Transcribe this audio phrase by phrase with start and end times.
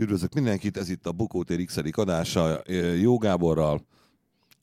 [0.00, 2.62] Üdvözlök mindenkit, ez itt a Bukótér x adása
[3.00, 3.80] Jó Gáborral,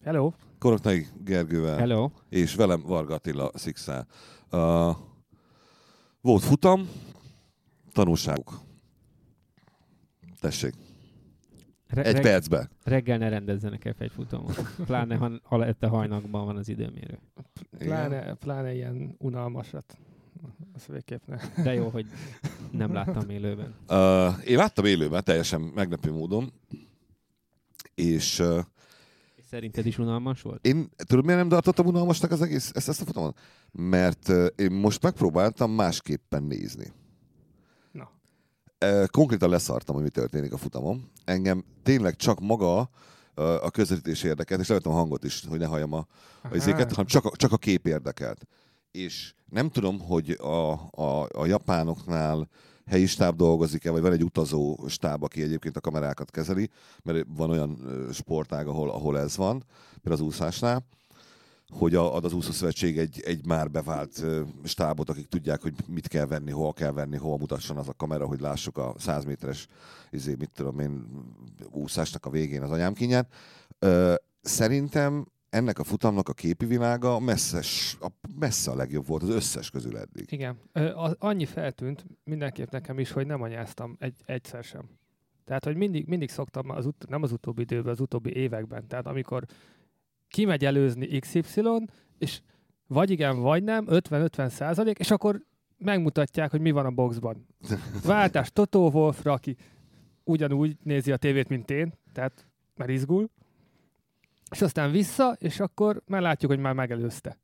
[0.04, 0.32] Hello.
[0.60, 2.10] Koroknai Gergővel Hello.
[2.30, 4.08] és velem Varga Attila Szikszál.
[4.52, 4.96] Uh,
[6.22, 6.90] volt futam,
[7.92, 8.60] tanulságok.
[10.40, 10.74] Tessék.
[11.88, 12.70] Re- Egy reg- percbe.
[12.84, 14.60] Reggel ne rendezzenek el egy futamot.
[14.86, 17.20] Pláne, ha alette hajnakban van az időmérő.
[17.78, 19.98] Pláne, pláne ilyen unalmasat.
[20.74, 21.64] Az végképp ne.
[21.64, 22.06] De jó, hogy
[22.72, 23.76] nem láttam élőben.
[23.90, 26.54] Uh, én láttam élőben, teljesen meglepő módon.
[27.96, 28.60] És uh,
[29.36, 30.66] És szerinted is unalmas volt?
[30.66, 33.40] én tudod, miért nem tartottam unalmasnak az egész, ezt, ezt a futamot?
[33.72, 36.94] Mert uh, én most megpróbáltam másképpen nézni.
[37.92, 38.10] Na.
[38.86, 41.12] Uh, konkrétan leszartam, hogy mi történik a futamon.
[41.26, 45.66] Engem tényleg csak maga uh, a közvetítés érdekelt, és levettem a hangot is, hogy ne
[45.66, 46.08] halljam a,
[46.42, 48.48] a izéket, hanem csak a, csak a kép érdekelt.
[48.98, 52.48] És nem tudom, hogy a, a, a japánoknál
[52.86, 56.70] helyi stáb dolgozik-e, vagy van egy utazó stáb, aki egyébként a kamerákat kezeli,
[57.04, 57.78] mert van olyan
[58.14, 59.64] sportág, ahol, ahol ez van,
[60.02, 60.86] például az úszásnál,
[61.70, 64.26] hogy ad az úszószövetség egy, egy már bevált
[64.64, 68.26] stábot, akik tudják, hogy mit kell venni, hol kell venni, hol mutasson az a kamera,
[68.26, 69.68] hogy lássuk a 100 méteres
[70.10, 71.06] izé, mit tudom én,
[71.72, 73.34] úszásnak a végén az anyám kínját.
[74.42, 77.64] Szerintem ennek a futamnak a képi világa messze,
[78.00, 78.08] a,
[78.40, 80.32] messze a legjobb volt az összes közül eddig.
[80.32, 80.58] Igen.
[80.96, 84.90] Az, annyi feltűnt mindenképp nekem is, hogy nem anyáztam egy, egyszer sem.
[85.46, 88.88] Tehát, hogy mindig, mindig szoktam, az ut- nem az utóbbi időben, az utóbbi években.
[88.88, 89.46] Tehát amikor
[90.28, 91.62] kimegy előzni XY,
[92.18, 92.42] és
[92.88, 95.44] vagy igen, vagy nem, 50-50 százalék, és akkor
[95.78, 97.48] megmutatják, hogy mi van a boxban.
[98.04, 99.56] Váltás Totó Wolfra, aki
[100.24, 103.30] ugyanúgy nézi a tévét, mint én, tehát mert izgul,
[104.52, 107.40] és aztán vissza, és akkor már látjuk, hogy már megelőzte.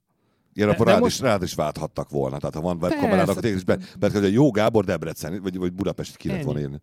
[0.54, 2.38] Igen, De- akkor de rád, most- is, rád is válthattak volna.
[2.38, 5.58] Tehát ha van webkamerád, akkor tényleg is be, be hogy a jó Gábor Debrecen, vagy,
[5.58, 6.80] vagy Budapest ki lett volna írni.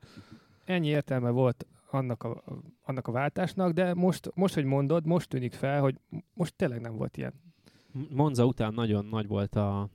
[0.64, 2.42] ennyi értelme volt annak a,
[2.82, 6.00] annak a váltásnak, de most, most, hogy mondod, most tűnik fel, hogy
[6.34, 7.32] most tényleg nem volt ilyen.
[8.10, 9.88] Monza után nagyon nagy volt a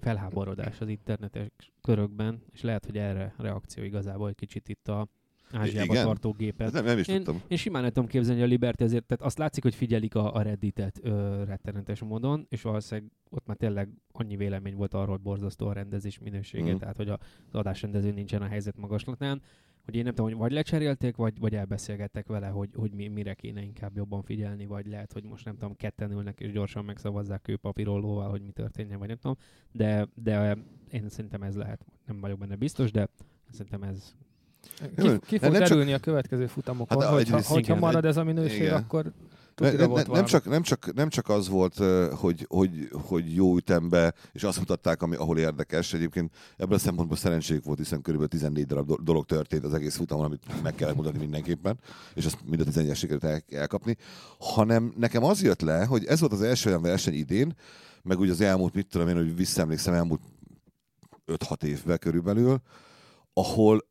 [0.00, 5.08] felháborodás az internetes körökben, és lehet, hogy erre reakció igazából egy kicsit itt a
[5.52, 6.04] Ázsiába Igen?
[6.04, 6.66] tartó gépet.
[6.66, 7.42] Ez nem, nem is Én, tudtam.
[7.48, 10.34] én simán el tudom képzelni, hogy a Liberty ezért, tehát azt látszik, hogy figyelik a,
[10.34, 15.20] a Redditet ö, rettenetes módon, és valószínűleg ott már tényleg annyi vélemény volt arról, hogy
[15.20, 16.78] borzasztó a rendezés minősége, Mhm.
[16.78, 19.42] tehát hogy a, az adásrendező nincsen a helyzet magaslatán,
[19.84, 23.34] hogy én nem tudom, hogy vagy lecserélték, vagy, vagy elbeszélgettek vele, hogy, hogy mi, mire
[23.34, 27.48] kéne inkább jobban figyelni, vagy lehet, hogy most nem tudom, ketten ülnek és gyorsan megszavazzák
[27.48, 29.36] ő papírollóval, hogy mi történjen, vagy nem tudom,
[29.72, 30.56] de, de
[30.90, 33.08] én szerintem ez lehet, nem vagyok benne biztos, de
[33.50, 34.14] szerintem ez
[34.96, 37.78] Ki, ki fog nem csak- derülni a következő futamokon, Hát, hogyha, hogyha igen.
[37.78, 38.74] marad ez a minőség, Igen.
[38.74, 39.12] akkor
[39.56, 41.74] Ne, ne, volt ne, nem, csak, nem, csak, nem csak az volt,
[42.14, 45.92] hogy, hogy, hogy jó ütembe, és azt mutatták, ami, ahol érdekes.
[45.92, 49.96] Egyébként ebből a szempontból szerencséjük volt, hiszen körülbelül 14 darab do- dolog történt az egész
[49.96, 51.78] futamon, amit meg kellett mutatni mindenképpen,
[52.14, 53.96] és azt mind a 14 sikerült el, elkapni.
[54.38, 57.54] Hanem nekem az jött le, hogy ez volt az első olyan verseny idén,
[58.02, 60.20] meg úgy az elmúlt, mit tudom én, hogy visszaemlékszem, elmúlt
[61.26, 62.60] 5-6 évben körülbelül,
[63.32, 63.87] ahol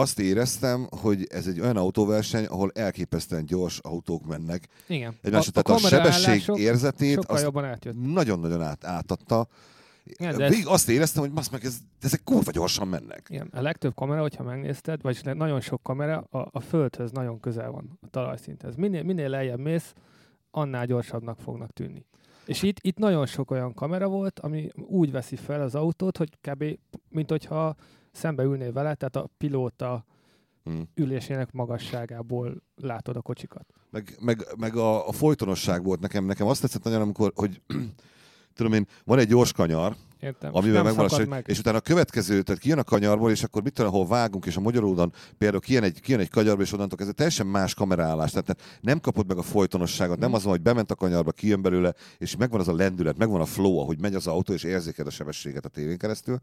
[0.00, 5.14] azt éreztem, hogy ez egy olyan autóverseny, ahol elképesztően gyors autók mennek, igen.
[5.22, 5.52] egymásra.
[5.52, 7.50] Tehát a, sebesség kameraállások érzetét azt
[7.92, 9.46] nagyon-nagyon át, átadta.
[10.04, 13.26] Igen, de ez- Végig azt éreztem, hogy basz meg, ez, ezek kurva gyorsan mennek.
[13.28, 17.70] Igen, a legtöbb kamera, hogyha megnézted, vagyis nagyon sok kamera a, a földhöz nagyon közel
[17.70, 18.74] van, a talajszinthez.
[18.74, 19.94] Minél, minél lejjebb mész,
[20.50, 22.04] annál gyorsabbnak fognak tűnni.
[22.44, 26.30] És itt, itt nagyon sok olyan kamera volt, ami úgy veszi fel az autót, hogy
[26.40, 26.64] kb.
[27.08, 27.74] mint hogyha
[28.12, 30.04] szembe ülnél vele, tehát a pilóta
[30.64, 30.88] Hmm.
[30.94, 33.66] ülésének magasságából látod a kocsikat.
[33.90, 36.24] Meg, meg, meg a, a folytonosság volt nekem.
[36.24, 37.62] Nekem azt tetszett nagyon, amikor, hogy
[38.60, 40.50] tudom én, van egy gyors kanyar, Értem?
[40.54, 41.44] amivel nem megvan a meg.
[41.48, 44.56] és utána a következő, tehát kijön a kanyarból, és akkor mit tudom, ahol vágunk, és
[44.56, 48.46] a Magyaródon például kijön egy, kijön egy kanyarba, és onnantól kezdve teljesen más kameraállás, tehát
[48.46, 50.36] te nem kapod meg a folytonosságot, nem Mhm.
[50.36, 53.44] az van, hogy bement a kanyarba, kijön belőle, és megvan az a lendület, megvan a
[53.44, 56.40] flow, ahogy megy az autó, és érzéked a sebességet a tévén keresztül,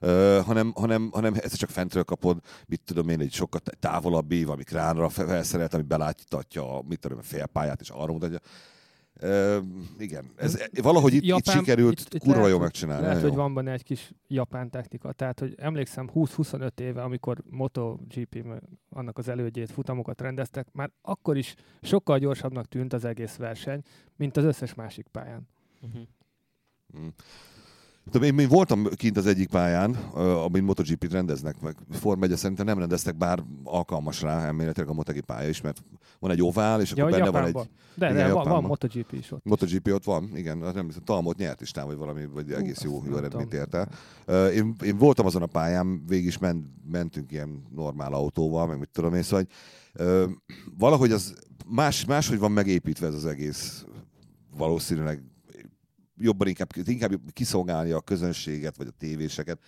[0.00, 4.62] uh, hanem, hanem, hanem ezt csak fentről kapod, mit tudom én, egy sokkal távolabbi, valami
[4.64, 8.38] kránra felszerelt, ami beláttatja a, mit tudom, a félpályát, és arra mutatja.
[9.22, 9.56] Uh,
[9.98, 13.06] igen, ez, valahogy itt, itt Japán- sikerült itt- itt kurva lehet, jól megcsinálni.
[13.06, 13.36] Lehet, hogy jó.
[13.36, 15.12] van benne egy kis japán technika.
[15.12, 18.44] Tehát, hogy emlékszem 20-25 éve, amikor MotoGP,
[18.90, 23.80] annak az elődjét, futamokat rendeztek, már akkor is sokkal gyorsabbnak tűnt az egész verseny,
[24.16, 25.48] mint az összes másik pályán.
[25.82, 26.02] uh-huh.
[26.98, 27.06] Mm.
[28.10, 29.94] Tudom, én, én voltam kint az egyik pályán,
[30.44, 35.24] amin MotoGP-t rendeznek, meg Form 1 szerintem nem rendeztek, bár alkalmas rá elméletileg a MotoGP
[35.24, 35.82] pálya is, mert
[36.18, 37.62] van egy ovál, és Ja, akkor benne van Japánban.
[37.62, 39.44] egy De, igen, de van, van MotoGP is ott.
[39.44, 42.76] MotoGP ott van, igen, hát nem hiszem, Talmot nyert is tám, vagy valami, vagy egész
[42.76, 43.88] azt jó, jó eredményt ért el.
[44.50, 48.90] Én, én, voltam azon a pályán, végig is ment, mentünk ilyen normál autóval, meg mit
[48.92, 49.50] tudom én, szóval hogy,
[50.78, 51.34] valahogy az
[51.66, 53.84] más, máshogy van megépítve ez az egész
[54.56, 55.22] valószínűleg
[56.16, 59.58] jobban inkább, inkább kiszolgálni a közönséget, vagy a tévéseket.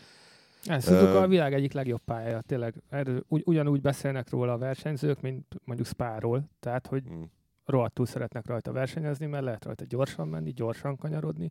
[0.65, 2.75] Ez Suzuka Ö, a világ egyik legjobb pályája, tényleg.
[2.89, 7.23] Erről ugy, ugyanúgy beszélnek róla a versenyzők, mint mondjuk Spa-ról, tehát hogy Mm.
[7.65, 11.51] rohadtul szeretnek rajta versenyezni, mert lehet rajta gyorsan menni, gyorsan kanyarodni,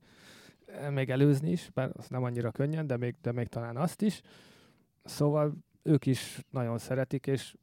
[0.65, 4.01] eh, még előzni is, bár az nem annyira könnyen, de még, de még talán azt
[4.01, 4.21] is.
[5.03, 5.53] Szóval
[5.83, 7.55] ők is nagyon szeretik, és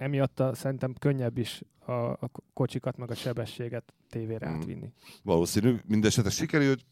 [0.00, 4.54] emiatt a, szerintem könnyebb is a, a kocsikat, meg a sebességet tévére Mm.
[4.54, 4.92] átvinni.
[5.22, 6.84] Valószínű, mindesetre sikerült.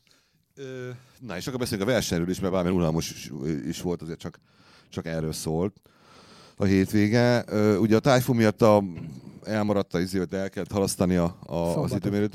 [1.20, 3.31] Na, és akkor beszélünk a versenyről is, mert bármilyen unalmas is,
[3.66, 4.38] is volt, azért csak,
[4.88, 5.81] csak erről szólt
[6.56, 7.44] a hétvége.
[7.78, 8.84] Ugye a tájfú miatt a,
[9.43, 12.34] elmaradt a izé, hogy el kellett halasztani a, a, az időmérőt.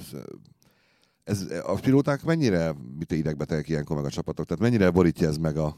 [1.24, 4.46] Ez, a pilóták mennyire mit idegbetegek ilyenkor meg a csapatok?
[4.46, 5.76] Tehát mennyire borítja ez meg a,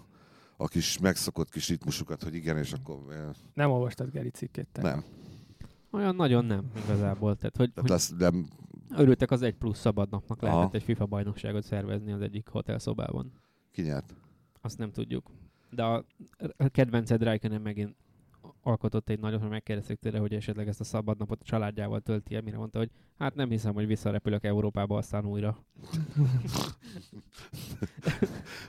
[0.58, 4.68] a kis megszokott kis ritmusukat, hogy igen, és akkor eh, Nem olvastad Geri cikkét?
[4.72, 4.82] te?
[4.82, 5.04] nem.
[5.92, 7.36] Olyan nagyon nem igazából.
[7.36, 8.48] Tehát, hogy, Tehát hogy lesz, nem
[8.98, 10.56] örültek az egy plusz szabadnapnak, Aha.
[10.56, 13.32] lehetett egy FIFA bajnokságot szervezni az egyik hotelszobában.
[13.72, 14.16] kinyert.
[14.62, 15.32] Azt nem tudjuk.
[15.70, 16.06] De a,
[16.58, 17.96] a kedvenced Raikkonen megint
[18.66, 22.42] alkotott egy nagyot, mert megkérdezték tőle, hogy esetleg ezt a szabadnapot a családjával tölti el,
[22.42, 25.58] mire mondta, hogy hát nem hiszem, hogy visszarepülök Európába aztán újra.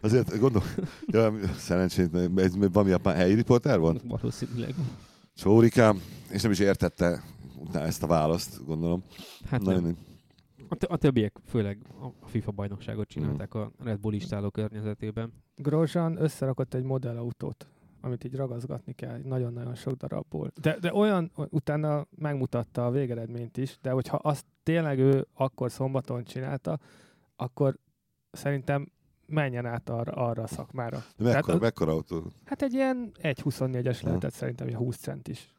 [0.03, 0.69] Azért gondolom,
[1.07, 4.03] ja, szerencsét, ez valami japán helyi riporter volt?
[4.07, 4.75] Valószínűleg.
[5.35, 6.01] Csórikám,
[6.31, 7.23] és nem is értette
[7.59, 9.03] utána ezt a választ, gondolom.
[9.45, 9.83] Hát Na, nem.
[9.83, 9.97] nem.
[10.69, 11.79] A, t- a többiek főleg
[12.23, 13.23] a FIFA bajnokságot Mhm.
[13.23, 15.33] csinálták a Red Bull istáló környezetében.
[15.57, 17.67] Grosjean összerakott egy modellautót,
[18.01, 20.51] amit így ragaszgatni kell, nagyon-nagyon sok darabból.
[20.61, 26.25] De, de olyan, utána megmutatta a végeredményt is, de hogyha azt tényleg ő akkor szombaton
[26.25, 26.79] csinálta,
[27.37, 27.77] akkor
[28.31, 28.89] szerintem
[29.27, 30.97] menjen át arra, arra a szakmára.
[31.17, 32.23] De mekkora, Tehát- mekkora autó?
[32.45, 34.07] Hát egy ilyen 1.24-es Ha.
[34.07, 35.55] lehetett szerintem, ilyen 20 cent is.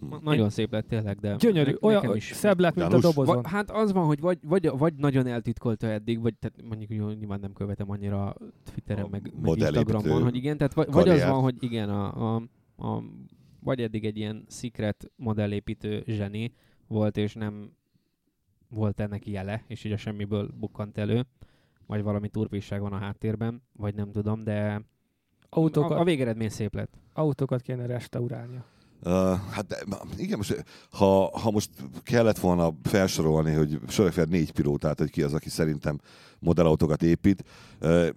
[0.00, 2.24] Ma- Nagyon szép lett tényleg, de Gyönyörű, ne- olyan is.
[2.32, 3.42] szebb lett, mint a János, dobozon.
[3.42, 7.10] Va, hát az van, hogy vagy, vagy, vagy nagyon eltitkolta eddig, vagy tehát mondjuk jó,
[7.10, 8.34] nyilván nem követem annyira
[8.72, 12.34] Twitteren, A meg, meg Instagramon, hogy igen, tehát vagy, vagy az van, hogy igen, a,
[12.34, 12.42] a,
[12.76, 13.02] a,
[13.60, 16.52] vagy eddig egy ilyen secret modellépítő zseni
[16.86, 17.72] volt, és nem
[18.68, 21.26] volt ennek jele, és így a semmiből bukkant elő,
[21.86, 24.82] vagy valami turpisság van a háttérben, vagy nem tudom, de
[25.48, 26.98] Autókat, a, a végeredmény szép lett.
[27.12, 28.64] autókat kéne restaurálnia.
[29.50, 29.76] Hát de,
[30.16, 31.70] igen, most, ha, ha most
[32.02, 36.00] kellett volna felsorolni, hogy sorolják négy pilótát, hogy ki az, aki szerintem
[36.44, 37.44] modellautókat épít,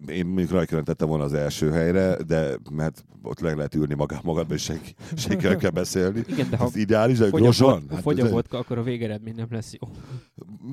[0.07, 4.19] én mondjuk Rajkörön tettem volna az első helyre, de mert ott le lehet ülni magad,
[4.23, 6.23] magadba, és senki, senkivel kell beszélni.
[6.27, 7.85] Igen, de ha Ez ideális, de gyorsan.
[7.89, 9.89] vod, fogy a vodka, akkor a végeredmény nem lesz jó.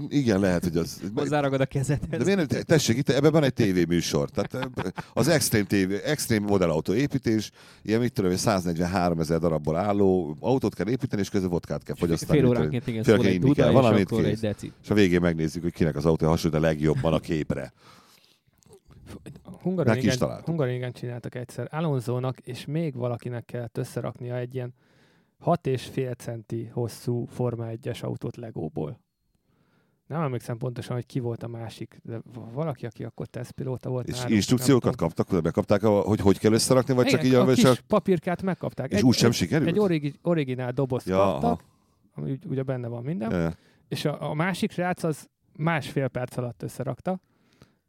[0.09, 1.01] Igen, lehet, hogy az...
[1.15, 2.25] Hozzáragad a kezedhez.
[2.25, 4.31] De miért, tessék, itt ebben van egy tévéműsor.
[4.31, 7.51] Tehát eh, az extrém, TV, extrém modellautó építés,
[7.83, 11.95] ilyen mit tudom, én, 143 ezer darabból álló autót kell építeni, és közben vodkát kell
[11.95, 12.39] fogyasztani.
[12.39, 14.73] Fél óránként igen, Fél szól egy duda, kell, és valamit deci.
[14.83, 17.73] És a végén megnézzük, hogy kinek az autója hasonlít a legjobban a képre.
[19.63, 20.43] Hungaroringen.
[20.45, 24.75] Hungaroringen csináltak egyszer Alonzónak, és még valakinek kellett összeraknia egy ilyen
[25.45, 29.03] 6,5 centi hosszú Forma 1-es autót Legóból.
[30.07, 32.21] Nem emlékszem pontosan, hogy ki volt a másik, de
[32.53, 34.09] valaki, aki akkor tesztpilóta volt.
[34.09, 37.45] És náluk, instrukciókat kaptak, bekapták, a- hogy hogy kell összerakni, vagy csak Igen, így a
[37.45, 38.91] vagy kis csak, papírkát megkapták.
[38.91, 39.69] és egy, úgy sem egy, sikerült?
[39.71, 41.61] egy origi, originál dobozt Ja, kaptak, aha.
[42.15, 43.53] ami ugye benne van minden, ja.
[43.89, 47.21] és a, a másik srác az másfél perc alatt összerakta,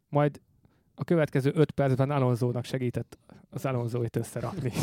[0.08, 0.40] majd
[0.94, 3.18] a következő öt percben Alonzónak segített
[3.50, 4.72] az Alonzóit összerakni.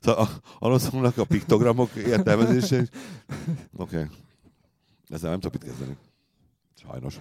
[0.00, 2.76] Szóval a- Alonsonak a piktogramok értelmezése.
[2.76, 3.96] Oké.
[3.96, 4.06] Okay.
[5.08, 5.96] Ezzel nem tudok mit kezdeni.
[6.74, 7.20] Sajnos.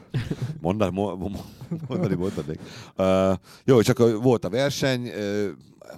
[0.62, 1.44] Mondani, mo- mo-
[1.88, 2.58] mondani mondani.
[2.98, 5.50] Uh, jó, csak volt a verseny, uh,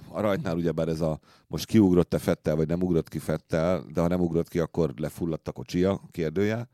[0.08, 4.08] a rajtnál ugyebár ez a most kiugrott-e Fettel, vagy nem ugrott ki Fettel, de ha
[4.08, 6.68] nem ugrott ki, akkor lefulladt a kocsia, kérdője.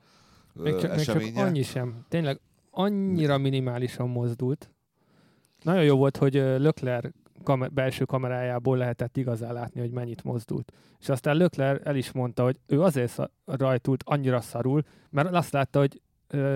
[0.53, 2.05] még, csak, még csak annyi sem.
[2.09, 4.71] Tényleg annyira minimálisan mozdult.
[5.63, 10.73] Nagyon jó volt, hogy Lökler kamer- belső kamerájából lehetett igazán látni, hogy mennyit mozdult.
[11.01, 15.53] És aztán Lökler el is mondta, hogy ő azért szar- rajtult annyira szarul, mert azt
[15.53, 16.01] látta, hogy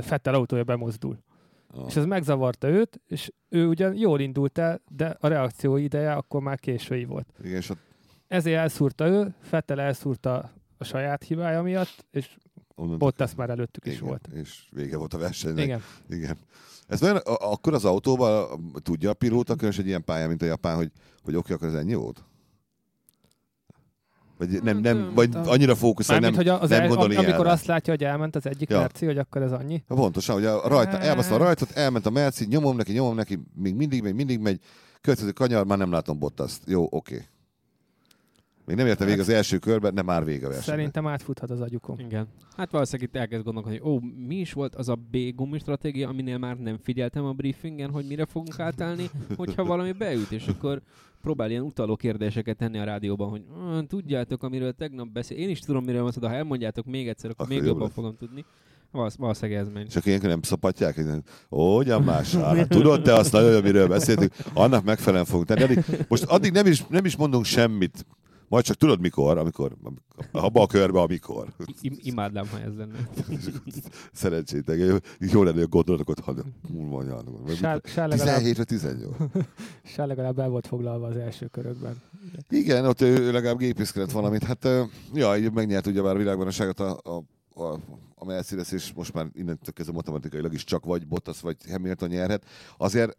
[0.01, 1.19] Fettel autója bemozdul.
[1.75, 1.85] Ah.
[1.89, 6.43] És ez megzavarta őt, és ő ugyan jól indult el, de a reakció ideje akkor
[6.43, 7.27] már késői volt.
[7.43, 7.79] Igen, és ott
[8.27, 12.37] Ezért elszúrta ő, Fettel elszúrta a saját hibája miatt, és
[12.77, 14.29] Bottas már előttük is igen, volt.
[14.35, 15.65] És vége volt a versenynek.
[15.65, 15.83] Igen.
[16.09, 16.39] Igen.
[16.87, 18.47] Ez olyan, akkor az autóban
[18.83, 20.91] tudja a pilóta, különös egy ilyen pályán, mint a japán, hogy,
[21.23, 22.25] hogy oké, akkor ez ennyi volt?
[24.39, 27.67] Vagy, nem, nem, vagy annyira fókuszál, nem, hogy az nem el, gondol am, amikor azt
[27.67, 28.79] látja, hogy elment az egyik Ja.
[28.79, 29.83] merci, hogy akkor ez annyi.
[29.87, 33.75] Pontosan, hogy a rajta, elbaszta a rajtot, elment a Merci, nyomom neki, nyomom neki, még
[33.75, 34.61] mindig megy, mindig megy,
[35.01, 36.63] következő kanyar, már nem látom Bottaszt.
[36.67, 37.25] Jó, oké.
[38.73, 40.65] Még nem érte végig az első körben, de már vége a versenynek.
[40.79, 41.99] Szerintem átfuthat az agyukon.
[41.99, 42.27] Igen.
[42.57, 46.09] Hát valószínűleg itt elkezd gondolkodni, hogy ó, mi is volt az a B gumi stratégia,
[46.09, 50.81] aminél már nem figyeltem a briefingen, hogy mire fogunk átállni, hogyha valami beüt, és akkor
[51.23, 55.37] próbál ilyen utaló kérdéseket tenni a rádióban, hogy "Ah, tudjátok, amiről tegnap beszél.
[55.39, 57.73] Én is tudom, miről van szó, de ha elmondjátok még egyszer, akkor, Akkor még jobb
[57.73, 57.95] jobban lesz.
[57.97, 58.45] fogom tudni.
[58.91, 59.87] Valósz- Valószínűleg ez megy.
[59.91, 61.07] Akkor ilyenkor nem szapatják, hogy
[61.51, 62.35] ó, ugyan más.
[62.35, 65.63] Hát, tudod te azt nagyon, amiről beszéltünk, annak megfelelően fogunk tenni.
[65.63, 68.07] Addig, most addig nem is, nem is mondunk semmit,
[68.53, 69.77] majd csak tudod mikor, amikor,
[70.33, 71.49] abba a körbe, amikor.
[71.81, 73.09] Im- imádnám, ha ez lenne.
[74.13, 74.79] Szerencsétek,
[75.19, 76.35] jó lenne, hogy gondolatok ott, ha
[76.69, 77.23] múlva.
[77.55, 79.17] Sár, Sár, legalább, 17 vagy 18.
[79.85, 82.03] Sár legalább el volt foglalva az első körökben.
[82.49, 84.43] Igen, ott ő legalább gépészkedett valamit.
[84.43, 84.69] Hát,
[85.15, 87.23] ja, így megnyert ugye már a világbajnokságot a, a,
[87.63, 87.79] a,
[88.15, 92.45] a Mercedes, és most már innentől kezdve matematikailag is csak vagy Bottas, vagy Hamilton nyerhet.
[92.77, 93.17] Azért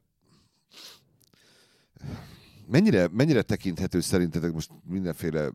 [2.67, 5.49] mennyire, mennyire tekinthető szerintetek most mindenféle,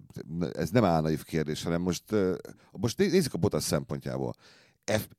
[0.53, 2.05] ez nem álnaív kérdés, hanem most,
[2.71, 4.35] most né- nézzük a Bottas szempontjából.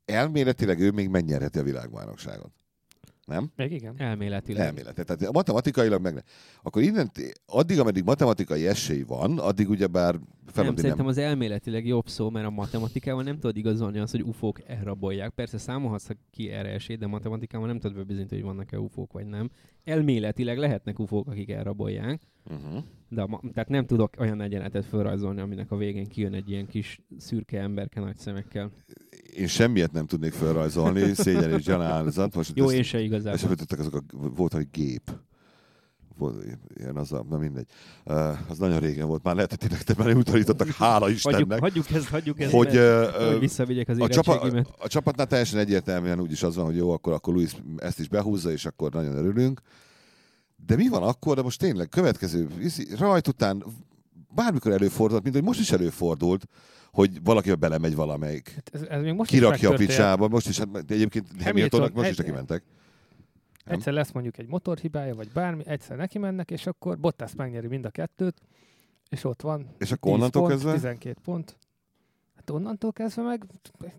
[0.05, 2.51] Elméletileg ő még megnyerheti a világbajnokságot.
[3.29, 3.51] Nem?
[3.55, 3.93] Még igen.
[3.98, 4.65] Elméletileg.
[4.65, 5.05] Elméletet.
[5.05, 6.21] Tehát matematikailag meg ne.
[6.63, 7.12] Akkor innen,
[7.45, 11.13] addig, ameddig matematikai esély van, addig ugyebár Nem, feladni szerintem nem.
[11.13, 15.29] az elméletileg jobb szó, mert a matematikával nem tudod igazolni azt, hogy ufók elrabolják.
[15.29, 19.50] Persze számolhatsz ki erre esélyt, de matematikával nem tudod bebizonyítani, hogy vannak-e ufók vagy nem.
[19.83, 22.83] Elméletileg lehetnek ufók, akik elrabolják, Uh-huh.
[23.09, 26.67] de a ma- tehát nem tudok olyan egyenetet felrajzolni, aminek a végén kijön egy ilyen
[26.67, 28.71] kis szürke emberke nagy szemekkel.
[29.36, 32.36] Én semmiet nem tudnék felrajzolni, szégyen és gyanálzat.
[32.36, 33.55] Most Jó, ezt- én se És igazából.
[33.55, 34.03] tudtak azok a,
[34.36, 35.12] volt egy gép.
[36.17, 36.45] Volt,
[36.77, 37.67] ilyen az a, na mindegy.
[38.05, 39.24] Uh, az nagyon régen volt.
[39.24, 41.59] Már lehet, hogy tényleg már utalítottak, hála Hagyjuk, Istennek.
[41.59, 42.51] hagyjuk ezt, hagyjuk ezt.
[42.51, 44.67] hogy, uh, hogy visszavigyek az a, csapa, érettségimet.
[44.79, 48.51] a csapatnál teljesen egyértelműen úgyis az van, hogy jó, akkor, akkor Luis ezt is behúzza,
[48.51, 49.62] és akkor nagyon örülünk.
[50.65, 52.48] De mi van akkor, de most tényleg következő
[52.98, 53.63] rajt után
[54.36, 56.45] bármikor előfordult, mint hogy most is előfordult,
[56.91, 58.50] hogy valakivel belemegy valamelyik.
[58.55, 62.17] Hát Ez, ez még most Kirakja a picsába, most is, hát egyébként Hamiltonnak most is
[62.17, 62.63] neki mentek.
[63.65, 63.77] Nem?
[63.77, 67.86] Egyszer lesz mondjuk egy motorhibája, vagy bármi, egyszer neki mennek, és akkor Bottas megnyeri mind
[67.86, 68.41] a kettőt,
[69.10, 70.74] és ott van És akkor 10 onnantól pont, kezdve?
[70.74, 71.58] 12 pont.
[72.36, 73.46] Hát onnantól kezdve meg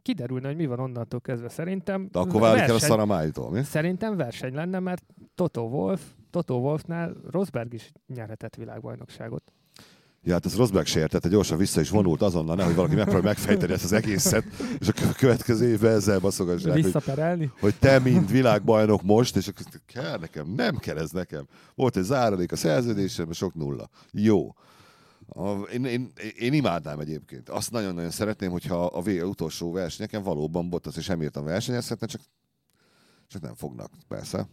[0.02, 1.48] kiderülne, hogy mi van onnantól kezdve.
[1.48, 3.62] Szerintem De akkor válik el a szaramájtól, mi?
[3.62, 5.04] Szerintem verseny lenne, mert
[5.34, 9.52] Toto Wolf, Toto Wolfnál Rosberg is nyerhetett világbajnokságot.
[10.22, 13.84] Ja, hát ez Rosberg sértette, gyorsan vissza is vonult azonnal, nehogy valaki megpróbálja megfejteni ezt
[13.84, 14.44] az egészet,
[14.78, 17.52] és a kö- következő évben ezzel baszogassák, hogy, Visszaperelni.
[17.60, 21.46] hogy te, mint világbajnok most, és akkor kell nekem, nem kell ez nekem.
[21.74, 23.88] Volt egy záradék a szerződésem, sok nulla.
[24.12, 24.54] Jó.
[25.28, 27.48] A, én, én, én, imádnám egyébként.
[27.48, 32.20] Azt nagyon-nagyon szeretném, hogyha a vé- utolsó versenyeken valóban Bottas és Hamilton versenyezhetne, csak,
[33.28, 34.48] csak nem fognak, persze.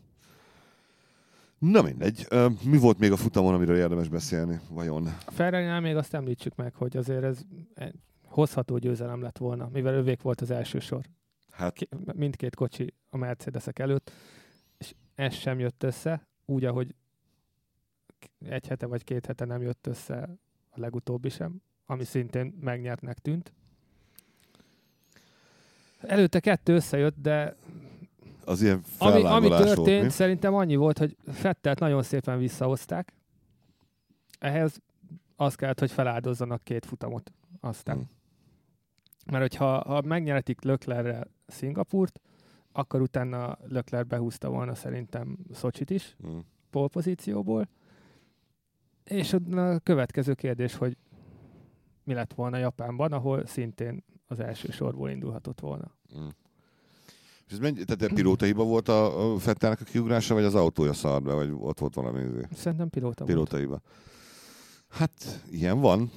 [1.59, 2.27] Na mindegy.
[2.63, 4.59] Mi volt még a futamon, amiről érdemes beszélni?
[4.69, 5.05] Vajon?
[5.25, 7.41] A ferrari még azt említsük meg, hogy azért ez
[7.73, 11.05] egy hozható győzelem lett volna, mivel övék volt az első sor.
[11.51, 14.11] Hát Mindkét kocsi a Mercedesek előtt,
[14.77, 16.95] és ez sem jött össze, úgy, ahogy
[18.45, 20.37] egy hete vagy két hete nem jött össze
[20.69, 23.53] a legutóbbi sem, ami szintén megnyertnek tűnt.
[25.99, 27.55] Előtte kettő összejött, de
[28.47, 30.09] az ilyen ami, ami történt, volt, mi?
[30.09, 33.13] szerintem annyi volt, hogy Fettelt nagyon szépen visszahozták.
[34.39, 34.77] Ehhez
[35.35, 37.31] az kellett, hogy feláldozzanak két futamot.
[37.59, 37.95] Aztán.
[37.95, 38.09] Hmm.
[39.25, 42.19] Mert hogyha ha megnyeretik Löklerrel Szingapurt,
[42.71, 46.37] akkor utána Lökler behúzta volna szerintem Szocsit is Mm.
[46.69, 47.67] polpozícióból.
[49.03, 50.97] És a következő kérdés, hogy
[52.03, 55.91] mi lett volna Japánban, ahol szintén az első sorból indulhatott volna.
[56.17, 56.27] Mm.
[57.47, 60.55] És ez mennyi, tehát a pilóta hiba volt a, a Fettelnek a kiugrása, vagy az
[60.55, 63.31] autója szart be, vagy ott volt valami izé, Szerintem pilóta volt.
[63.31, 63.81] pilóta hiba?
[64.89, 66.11] Hát, ilyen van.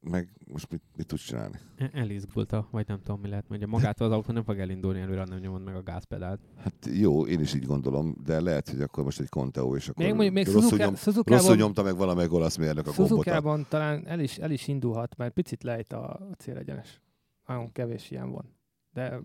[0.00, 1.58] Meg most mit, mit tudsz csinálni?
[1.76, 3.66] E- Elizgulta, vagy nem tudom mi lehet, mondja.
[3.66, 6.40] Magától az autó nem fog elindulni előre, nem nyomod meg a gázpedált.
[6.56, 10.04] Hát jó, én is így gondolom, de lehet, hogy akkor most egy Conteo, és akkor
[10.04, 13.06] Még, mondjuk, még rosszul, Suzuka, nyom, Suzukában, rosszul nyomta meg valamelyik olasz mérnök a gombot.
[13.08, 17.02] Suzukában talán el is, el is indulhat, mert picit lejt a célegyenes.
[17.46, 18.56] Nagyon kevés ilyen van.
[18.92, 19.20] De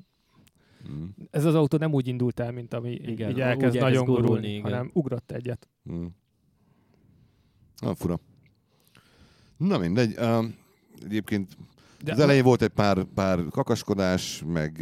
[0.92, 1.06] Mm.
[1.32, 4.06] ez az autó nem úgy indult el, mint ami Igen, így úgy elkezd elkezd nagyon
[4.06, 4.62] gurulni, gurulni, igen.
[4.63, 5.70] hanem ugrott egyet.
[5.92, 6.06] Mm.
[7.82, 8.20] Na, fura.
[9.58, 10.16] Na mindegy.
[10.18, 10.46] Uh,
[11.04, 11.58] egyébként
[12.04, 14.82] De Az elején volt egy pár, pár kakaskodás, meg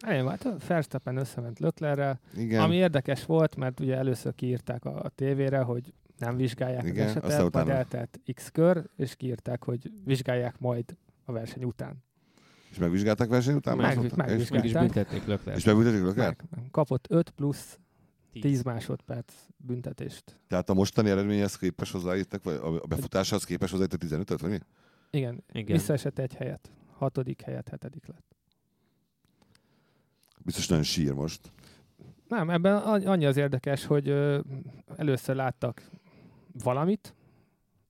[0.00, 5.08] elején hát Verstappen összement Löklerrel, igen, ami érdekes volt, mert ugye először kiírták a, a
[5.08, 9.64] tévére, hogy nem vizsgálják Igen, az aztán esetet, majd utána- eltelt X kör, és kiírták,
[9.64, 12.04] hogy vizsgálják majd a verseny után.
[12.72, 13.76] És megvizsgálták verseny után?
[13.76, 14.16] Meg- Azóta?
[14.16, 14.64] megvizsgálták.
[14.64, 15.56] És, Meg is büntették Lökler.
[15.56, 16.16] és megbüntetik őket?
[16.16, 17.78] Meg, kapott 5 plusz
[18.40, 20.38] 10 másodperc büntetést.
[20.48, 24.58] Tehát a mostani eredményhez képes hozzáírtak, vagy a befutáshoz képes hozzáírtak 15-öt, vagy mi?
[25.10, 25.76] Igen, Igen.
[25.76, 26.70] visszaesett egy helyet.
[26.96, 28.36] Hatodik helyet, hetedik lett.
[30.44, 31.50] Biztos nagyon sír most.
[32.28, 34.40] Nem, ebben annyi az érdekes, hogy ö,
[34.96, 35.82] először láttak
[36.62, 37.14] valamit,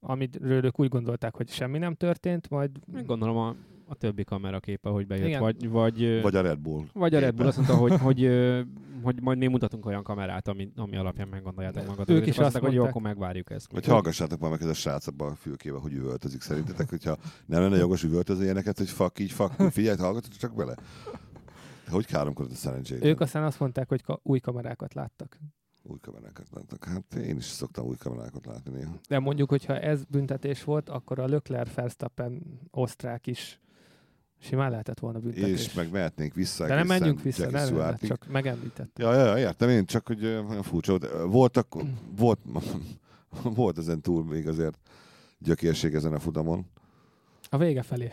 [0.00, 3.56] amiről ők úgy gondolták, hogy semmi nem történt, majd Meg Gondolom a,
[3.92, 5.26] a többi kameraképe, hogy bejött.
[5.26, 5.40] Igen.
[5.40, 6.84] Vagy, vagy, vagy, a Red Bull.
[6.92, 7.61] vagy a Red Bull képe.
[7.61, 8.28] azt mondta, hogy, hogy,
[9.02, 12.16] hogy majd mi mutatunk olyan kamerát, ami, ami alapján meggondoljátok magatok.
[12.16, 13.72] Ők is azt mondták, hogy jó, akkor megvárjuk ezt.
[13.72, 17.61] Vagy hallgassátok már meg ez a srác abban a fülkébe, hogy üvöltözik szerintetek, hogyha nem
[17.61, 20.75] lenne jogos üvöltözni ilyeneket, hogy fuck így, fuck figyelj, hallgatok csak bele.
[21.90, 23.04] Hogy káromkodott a szerencsét?
[23.04, 25.38] ők aztán azt mondták, hogy ka- új kamerákat láttak.
[25.82, 26.84] Új kamerákat láttak.
[26.84, 28.94] Hát én is szoktam új kamerákat látni néha.
[29.08, 33.61] De mondjuk, hogyha ez büntetés volt, akkor a Leclerc Verstappen osztrák is
[34.42, 35.66] simán lehetett volna büntetés.
[35.66, 36.66] És meg mehetnénk vissza.
[36.66, 38.08] De nem menjünk vissza, nem, Stewartig.
[38.08, 38.99] csak megemlített.
[38.99, 41.76] Ja, ja, értem én, csak hogy olyan furcsa Voltak,
[42.16, 42.38] volt,
[43.42, 44.78] volt ezen túl még azért
[45.38, 46.66] gyökérség ezen a futamon.
[47.50, 48.11] A vége felé.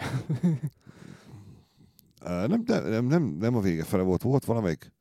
[2.21, 4.91] Nem, nem, nem, nem a vége fele volt, volt valamelyik,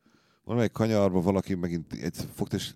[0.44, 2.74] valamelyik kanyarban valaki megint egy fogta, és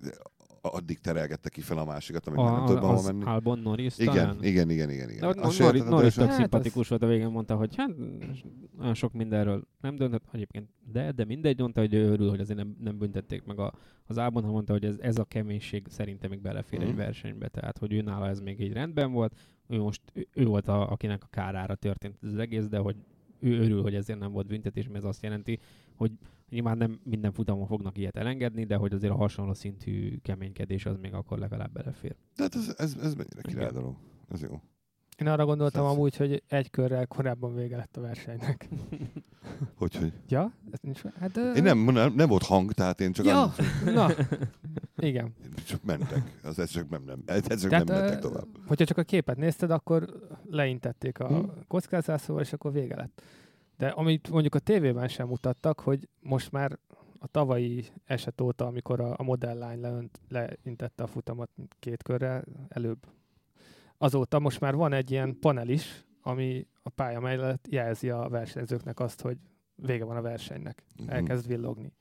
[0.62, 3.24] addig terelgette ki fel a másikat, amit már nem tudott A, hova az menni.
[3.24, 4.36] Albon Norris Igen, talán?
[4.44, 5.20] igen, igen, igen, igen.
[5.20, 7.90] De ott Azt Norris, Norris tök Hát szimpatikus volt a végén, mondta, hogy hát
[8.80, 12.58] olyan sok mindenről nem döntött, egyébként de, de mindegy, mondta, hogy ő örül, hogy azért
[12.58, 13.72] nem, nem büntették meg a,
[14.06, 16.88] az Albon, hanem mondta, hogy ez, ez a keménység szerintem még belefér Mhm.
[16.88, 19.34] egy versenybe, tehát hogy ő nála ez még így rendben volt,
[19.68, 22.96] ő most ő, ő volt, a, akinek a kárára történt ez az egész, de hogy
[23.40, 25.58] ő örül, hogy ezért nem volt büntetés, mert ez azt jelenti,
[25.96, 26.12] hogy
[26.52, 30.96] nyilván nem minden futamon fognak ilyet elengedni, de hogy azért a hasonló szintű keménykedés az
[31.00, 32.16] még akkor legalább belefér.
[32.36, 33.96] De hát ez, ez, ez mennyire király dolog.
[34.28, 34.60] Ez jó.
[35.18, 35.96] Én arra gondoltam Persze.
[35.96, 38.68] amúgy, hogy egy körrel korábban vége lett a versenynek.
[39.76, 40.12] Hogy, hogy?
[40.28, 40.52] Ja?
[40.70, 41.52] Ez nincs Hát, ö...
[41.52, 43.52] Én nem, nem, nem volt hang, tehát én csak, Ja, an,
[43.94, 44.10] na.
[44.96, 45.34] Igen.
[45.66, 46.38] csak mentek.
[46.42, 48.46] Az ez csak nem, nem, ez csak Tehát, nem mentek tovább.
[48.66, 51.48] hogyha csak a képet nézted, akkor leintették a Hm.
[51.68, 53.22] kockázászóval, és akkor vége lett.
[53.82, 56.78] De amit mondjuk a tévében sem mutattak, hogy most már
[57.18, 63.06] a tavalyi eset óta, amikor a, a modelllány leönt, leintette a futamot két körrel előbb,
[63.98, 69.00] azóta most már van egy ilyen panel is, ami a pálya mellett jelzi a versenyzőknek
[69.00, 69.36] azt, hogy
[69.74, 70.82] vége van a versenynek.
[70.96, 71.10] Mhm.
[71.10, 71.92] Elkezd villogni.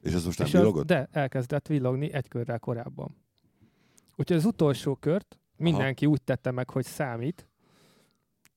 [0.00, 0.86] És ez most nem villogott?
[0.86, 3.16] de elkezdett villogni egy körrel korábban.
[4.16, 7.48] Úgyhogy az utolsó kört mindenki úgy tette meg, hogy számít,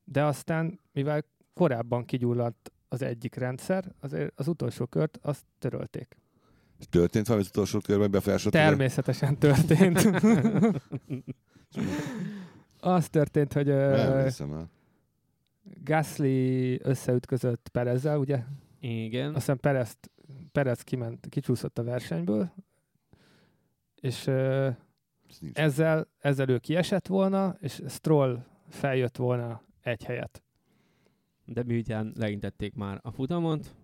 [0.03, 1.23] de aztán, mivel
[1.55, 6.17] korábban kigyulladt az egyik rendszer, azért az utolsó kört azt törölték.
[6.79, 8.57] És Történt valami az utolsó körben befolyásolta?
[8.57, 9.99] Természetesen történt.
[12.79, 14.31] az történt, hogy el.
[15.83, 18.43] Gasly összeütközött Perezzel, ugye?
[18.79, 19.27] Igen.
[19.27, 19.97] Azt hiszem Perez,
[20.51, 22.51] Perez kiment, kicsúszott a versenyből,
[24.01, 24.23] és
[25.39, 25.57] nincs.
[25.57, 30.44] ezzel, ezzel ő kiesett volna, és Stroll feljött volna egy helyet.
[31.45, 33.75] De miután leintették már a futamot,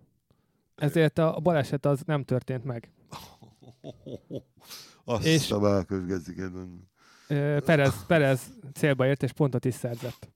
[0.76, 2.90] Ezért a baleset az nem történt meg.
[5.04, 6.90] Azt És- a Márkos Gezikedben.
[7.28, 8.40] Ö, Perez, Perez
[8.74, 10.28] célba ért, és pontot is szerzett.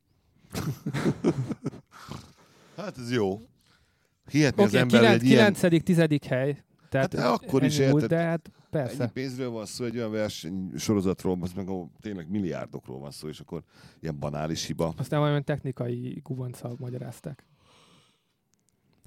[2.77, 3.49] Hát ez jó.
[4.31, 6.62] Hihetni az Oké, ember, hogy okay, egy ilyen 9 tizedik hely.
[6.89, 8.09] Tehát Hát akkor is múlt, érted.
[8.09, 9.12] De hát Ennyi persze.
[9.12, 13.41] pénzről van szó, egy olyan verseny sorozatról, az meg ahol tényleg milliárdokról van szó, és
[13.41, 13.62] akkor
[14.01, 14.93] ilyen banális hiba.
[14.97, 17.45] Aztán valami technikai gubanccal magyarázták.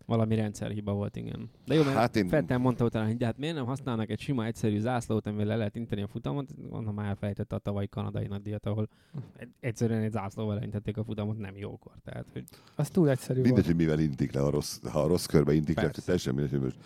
[0.05, 1.49] valami rendszerhiba volt, igen.
[1.65, 2.27] De jó, mert Hát én-.
[2.27, 5.55] Fettel mondta utána, hogy de hát miért nem használnak egy sima, egyszerű zászlót, amivel le
[5.55, 6.49] lehet inteni a futamot.
[6.69, 8.89] Mondom, már elfelejtette a tavalyi kanadai nagydíjat, ahol
[9.37, 11.91] egy- egyszerűen egy zászlóval leintették a futamot, nem jókor.
[12.03, 12.43] Tehát, hogy
[12.75, 13.65] Az túl egyszerű Mindegy, volt.
[13.65, 16.01] hogy mivel intik le, ha rossz, ha a rossz körbe intik le, Persze.
[16.01, 16.77] teljesen mindegy, hogy most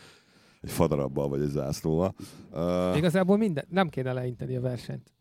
[0.64, 2.14] egy fadarabbal vagy egy zászlóval.
[2.52, 5.14] Uh, Igazából minden, nem kéne leinteni a versenyt.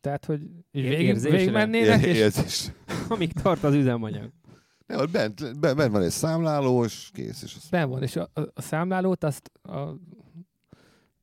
[0.00, 1.36] Tehát, hogy végig, érzésre?
[1.36, 2.72] végig mennének, és érzés.
[3.08, 4.30] amíg tart az üzemanyag.
[4.86, 7.42] Ne, ott bent, bent, bent, van egy számláló, és kész.
[7.42, 7.68] És az...
[7.68, 9.78] ben van, és a, a, a számlálót azt a,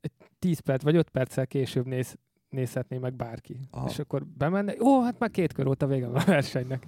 [0.02, 2.16] egy 10 perc vagy 5 perccel később néz,
[2.50, 3.60] nézhetné meg bárki.
[3.72, 3.88] Aha.
[3.90, 6.88] És akkor bemenne, ó, hát már két kör óta vége van a versenynek.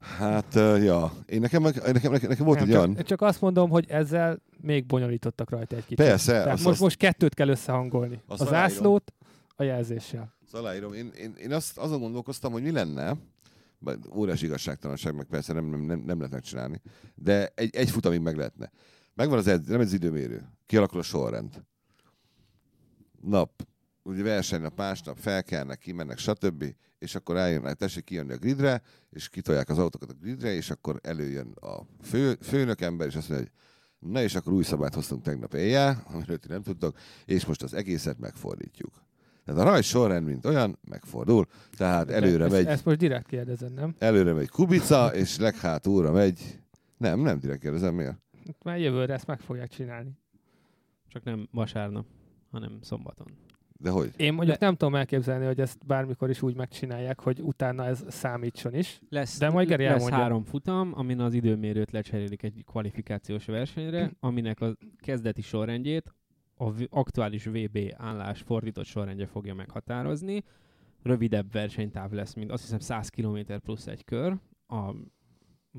[0.00, 1.12] Hát, uh, ja.
[1.26, 2.94] Én nekem, nekem, nekem, nekem volt Nem, egy olyan...
[2.94, 5.96] csak, csak azt mondom, hogy ezzel még bonyolítottak rajta egy kicsit.
[5.96, 8.22] Persze, Tehát azt, most, azt, most kettőt kell összehangolni.
[8.26, 9.12] Azt a zászlót
[9.56, 10.34] a jelzéssel.
[10.44, 10.92] azt aláírom.
[10.92, 13.16] Én, én, én azt, azon gondolkoztam, hogy mi lenne,
[14.14, 16.80] óriási igazságtalanság, meg persze nem, nem, nem, nem lehetne csinálni,
[17.14, 18.70] de egy, egy futamig meg lehetne.
[19.14, 21.64] Megvan az, edz, nem az időmérő, kialakul a sorrend.
[23.20, 23.66] Nap,
[24.02, 26.64] ugye versenynap, másnap felkelnek, kimennek, stb.
[27.06, 30.98] És akkor eljönnek, tessék kijönni a gridre, és kitolják az autókat a gridre, és akkor
[31.02, 35.22] előjön a fő, főnök ember, és azt mondja, hogy na és akkor új szabályt hoztunk
[35.22, 38.92] tegnap éjjel, amiről ti nem tudtok, és most az egészet megfordítjuk.
[39.44, 41.46] Tehát a rajt sorrend, mint olyan, megfordul.
[41.76, 43.94] Tehát előre ezt, megy, Ezt most direkt kérdezed, nem?
[43.98, 46.60] előre megy Kubica, és leghátulra megy...
[46.96, 48.18] Nem, nem direkt kérdezem, miért?
[48.62, 50.10] Már jövőre ezt meg fogják csinálni.
[51.08, 52.06] Csak nem vasárnap,
[52.50, 53.45] hanem szombaton.
[53.78, 54.10] De hogy?
[54.16, 58.74] Én mondjuk nem tudom elképzelni, hogy ezt bármikor is úgy megcsinálják, hogy utána ez számítson
[58.74, 59.00] is.
[59.08, 60.18] Lesz, De majd Geri lesz elmondja.
[60.18, 66.14] három futam, amin az időmérőt lecserélik egy kvalifikációs versenyre, aminek a kezdeti sorrendjét
[66.54, 70.44] a v- aktuális VB állás fordított sorrendje fogja meghatározni.
[71.02, 74.36] Rövidebb versenytáv lesz, mint azt hiszem 100 km plusz egy kör.
[74.66, 74.90] A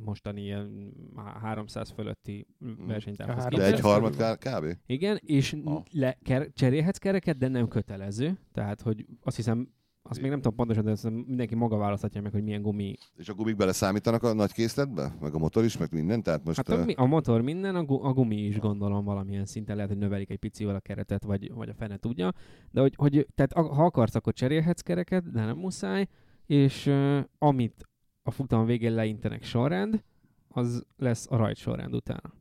[0.06, 2.48] mostani ilyen há- 300 fölötti
[2.88, 3.84] versenytávhoz A De három- egy képest.
[3.84, 4.78] harmad kb?
[4.86, 5.84] Igen, és Ah.
[5.92, 8.40] le, ker, cserélhetsz kereket, de nem kötelező.
[8.54, 9.76] Tehát, hogy azt hiszem,
[10.10, 12.96] azt még nem tudom pontosan, de azt mindenki maga választhatja meg, hogy milyen gumi.
[13.16, 15.16] És a gumik beleszámítanak a nagy készletbe?
[15.22, 16.24] Meg a motor is, meg minden?
[16.24, 16.58] Tehát most...
[16.68, 20.00] Hát a, a motor minden, a, gu, a gumi is gondolom valamilyen szinten lehet, hogy
[20.00, 22.32] növelik egy picivel a keretet, vagy, vagy a fene tudja.
[22.72, 26.08] De hogy, hogy tehát ha akarsz, akkor cserélhetsz kereket, de nem muszáj.
[26.46, 27.88] És uh, amit
[28.28, 30.04] a futam végén leintenek sorrend,
[30.48, 32.34] az lesz a rajt sorrend utána.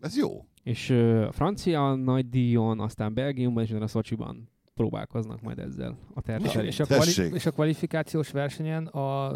[0.00, 0.44] Ez jó.
[0.62, 6.66] És ö, francia nagy díjon, aztán Belgiumban és utána Szocsiban próbálkoznak majd ezzel a tervszerint.
[6.72, 9.28] és, a kvali- és a kvalifikációs versenyen a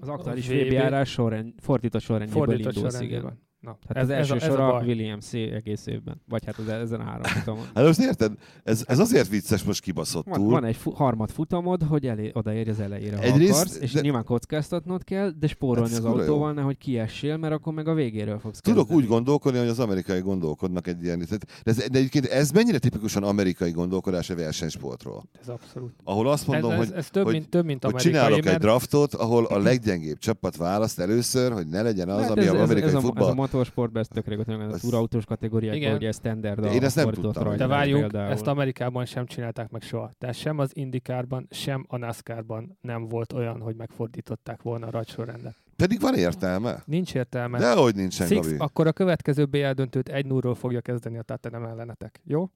[0.00, 3.24] Az aktuális a VB VB járás sorrend, fordított sorrendjéből fordított indulsz, sorrendjében.
[3.32, 3.48] igen.
[3.60, 4.80] Na, Tehát az első a, sor a a.
[4.82, 6.20] Williams egész évben.
[6.28, 7.64] Vagy hát az, ezen a három futamon.
[7.74, 8.32] Hát most érted?
[8.64, 12.70] Ez, ez azért vicces most kibaszott Van, van egy fu- harmad futamod, hogy elé, odaérj
[12.70, 16.10] az elejére, ha Egyrészt, akarsz, és de- nyilván kockáztatnod kell, de spórolni Hát ez az
[16.10, 16.28] kurva jó.
[16.30, 19.02] autóval, nehogy kiessél, mert akkor meg a végéről fogsz Tudok kezdeni.
[19.02, 21.18] úgy gondolkodni, hogy az amerikai gondolkodnak egy ilyen...
[21.18, 25.24] De, ez, de egyébként ez mennyire tipikusan amerikai gondolkodás a versenysportról?
[25.40, 25.92] Ez abszolút.
[26.04, 28.38] Ahol azt mondom, ez, hogy ez, ez több, hogy- mint, több, mint hogy amerikai, csinálok
[28.38, 32.40] egy mert draftot, ahol a leggyengébb csapat választ először, hogy ne legyen az, Hát ami
[32.40, 33.30] ez, az ez, amerikai ez, a, ez futball.
[33.30, 35.94] a motorsportban, ez tök régóta az Ez- túrautós kategóriákban, Igen.
[35.94, 37.32] ugye ez standard Én a ezt nem tudtam.
[37.42, 38.32] rajtnál de várjunk, például.
[38.32, 40.12] ezt Amerikában sem csinálták meg soha.
[40.18, 45.56] Tehát sem az IndyCarban, sem a NASCAR-ban nem volt olyan, hogy megfordították volna a rajtsorrendet.
[45.76, 46.82] Pedig van értelme.
[46.86, 47.58] Nincs értelme.
[47.58, 48.56] Dehogy nincsen, Six, Gabi.
[48.58, 52.20] akkor a következő BL döntőt 1 0 fogja kezdeni a Tatanem ellenetek.
[52.24, 52.50] Jó?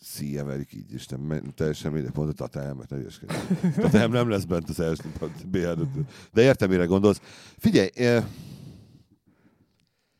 [0.00, 3.32] Szíje verik így is, nem, men- teljesen mindegy, pont a Tatályámat, ne ügyeskedj.
[3.80, 5.02] Tatályám nem lesz bent az első
[5.46, 6.06] BL döntő.
[6.32, 7.20] De értem, mire gondolsz.
[7.58, 8.24] Figyelj, eh,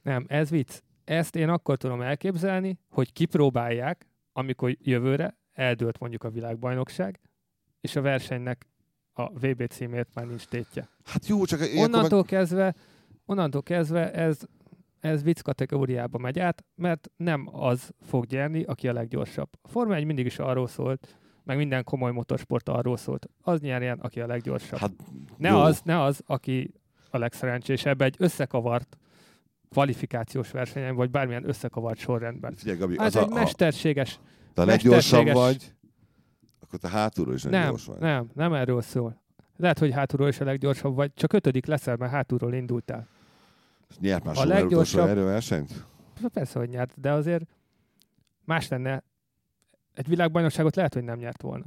[0.08, 0.80] Nem, ez vicc.
[1.04, 7.20] Ezt én akkor tudom elképzelni, hogy kipróbálják, amikor jövőre eldőlt mondjuk a világbajnokság,
[7.80, 8.66] és a versenynek
[9.12, 10.88] a VB címért már nincs tétje.
[11.04, 11.94] hát jó, csak ilyenkor meg...
[11.94, 12.74] Onnantól kezdve,
[13.26, 14.38] onnantól kezdve ez,
[15.00, 19.48] ez vicc kategóriába megy át, mert nem az fog gyerni, aki a leggyorsabb.
[19.62, 23.28] A Forma 1 mindig is arról szólt, meg minden komoly motorsport arról szólt.
[23.40, 24.78] Az nyerjen, aki a leggyorsabb.
[24.78, 24.92] Hát,
[25.36, 25.58] ne, jó.
[25.58, 26.72] az, ne az, aki
[27.10, 28.98] a legszerencsésebb egy összekavart
[29.70, 32.54] kvalifikációs versenyen, vagy bármilyen összekavart sorrendben.
[32.54, 34.20] Figyelj, Gabi, Hát az egy a, a, mesterséges...
[34.54, 35.74] te a leggyorsabb vagy,
[36.60, 37.98] akkor te hátulról is Nem, gyors vagy.
[37.98, 39.20] nem, nem erről szól.
[39.56, 43.08] Lehet, hogy hátulról is a leggyorsabb vagy, csak ötödik leszel, mert hátulról indultál.
[44.00, 45.86] Nyert már A leggyorsabb- erőversenyt?
[46.32, 47.44] Persze, hogy nyert, de azért
[48.44, 49.02] más lenne.
[49.94, 51.64] Egy világbajnokságot lehet, hogy nem nyert volna.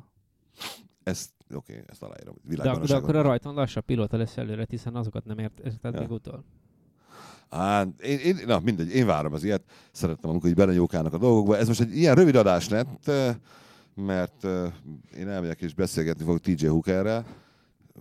[1.03, 2.35] Ezt, oké, okay, ezt aláírom.
[2.43, 5.99] De, de akkor a rajton lassabb pilóta lesz előre, hiszen azokat nem ért, érted Ja.
[5.99, 6.43] még utol.
[7.51, 9.61] Á, én, én, na mindegy, én várom az ilyet.
[9.91, 11.57] Szerettem, amikor így belenyókálnak a dolgokba.
[11.57, 13.11] Ez most egy ilyen rövid adás lett,
[13.95, 14.43] mert
[15.17, 17.25] én elmegyek és beszélgetni fogok TJ Hookerrel,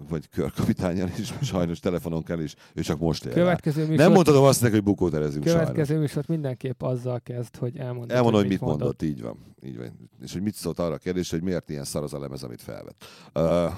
[0.08, 3.32] vagy körkapitányjal is, sajnos telefonon kell is, ő csak most ér.
[3.32, 5.62] Következő műsor, Nem mondhatom azt neki, hogy bukót erezünk sajnos.
[5.62, 9.02] következő műsor mindenképp azzal kezd, hogy elmondod, Elmondom, hogy mit mondott.
[9.02, 9.36] így van.
[9.64, 10.10] Így van.
[10.22, 12.62] És hogy mit szólt arra a kérdésre, hogy miért ilyen szar az a lemez, amit
[12.62, 13.04] felvett.
[13.34, 13.72] Uh,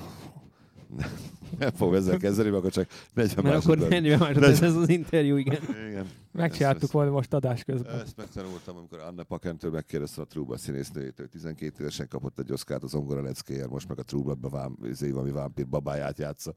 [1.59, 4.03] nem fogom ezzel kezdeni, mert akkor csak 40 Mert akkor másodperc.
[4.03, 5.61] 40 másodperc ez az interjú, igen.
[5.91, 6.07] Igen.
[6.33, 8.01] Megcsináltuk volna most adás közben.
[8.01, 11.29] Ezt megtanultam, amikor Anna Pakentől megkérdezte a Trúba színésznőjétől.
[11.29, 15.31] 12 évesen kapott egy oszkát az ongora leckéért, most meg a Trúblatban vám, izé, valami
[15.31, 16.55] vámpír babáját játsza.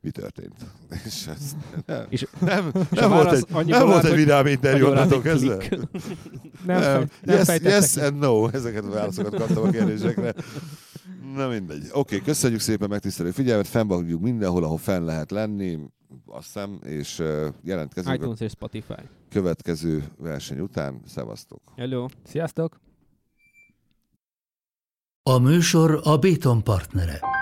[0.00, 0.54] Mi történt?
[1.06, 5.20] És ez nem, És- nem, és nem, volt egy, nem volt egy vidám interjú onnantól
[5.20, 5.56] kezdve.
[6.66, 10.34] Nem, nem, nem yes, yes and no, ezeket a válaszokat kaptam a kérdésekre.
[11.34, 11.82] Na mindegy.
[11.82, 15.78] Oké, okay, köszönjük szépen megtisztelő figyelmet, fennbagjuk mindenhol, ahol fenn lehet lenni,
[16.26, 17.22] azt hiszem, és
[17.62, 19.02] jelentkezünk a iTunes és Spotify.
[19.28, 21.00] következő verseny után.
[21.06, 21.60] Szevasztok!
[21.76, 22.06] Hello.
[22.24, 22.80] Sziasztok!
[25.22, 27.41] A műsor a Béton partnere.